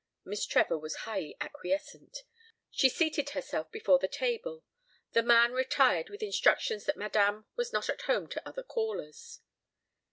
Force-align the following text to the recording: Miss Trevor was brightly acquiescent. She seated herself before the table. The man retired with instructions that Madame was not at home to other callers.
Miss 0.25 0.47
Trevor 0.47 0.79
was 0.79 0.97
brightly 1.05 1.37
acquiescent. 1.39 2.23
She 2.71 2.89
seated 2.89 3.29
herself 3.29 3.71
before 3.71 3.99
the 3.99 4.07
table. 4.07 4.63
The 5.11 5.21
man 5.21 5.51
retired 5.51 6.09
with 6.09 6.23
instructions 6.23 6.85
that 6.85 6.97
Madame 6.97 7.45
was 7.55 7.71
not 7.71 7.87
at 7.87 8.01
home 8.01 8.25
to 8.29 8.47
other 8.49 8.63
callers. 8.63 9.41